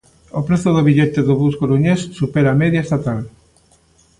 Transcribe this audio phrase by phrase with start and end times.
[0.39, 3.19] O prezo do billete do bus coruñés supera a media estatal.